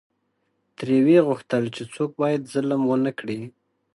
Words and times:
ترې 0.77 0.97
وې 1.05 1.17
غوښتل 1.27 1.63
چې 1.75 1.81
باید 1.89 1.91
څوک 1.93 2.41
ظلم 2.53 2.81
ونکړي. 2.87 3.39